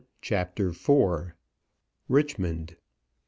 [0.19, 1.33] CHAPTER IV.
[2.09, 2.75] RICHMOND.